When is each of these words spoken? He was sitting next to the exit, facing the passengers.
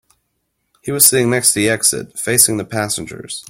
He 0.81 0.91
was 0.91 1.05
sitting 1.05 1.29
next 1.29 1.53
to 1.53 1.59
the 1.59 1.69
exit, 1.69 2.17
facing 2.17 2.57
the 2.57 2.65
passengers. 2.65 3.39